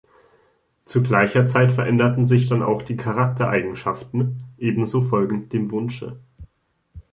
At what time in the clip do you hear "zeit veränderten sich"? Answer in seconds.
1.45-2.47